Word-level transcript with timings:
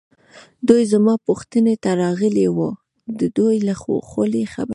دوی 0.67 0.83
زما 0.93 1.13
پوښتنې 1.27 1.75
ته 1.83 1.89
راغلي 2.03 2.47
وو، 2.55 2.69
د 3.19 3.21
دوی 3.37 3.55
له 3.67 3.73
خولې 4.11 4.41
خبر 4.53 4.59
شوم. 4.63 4.69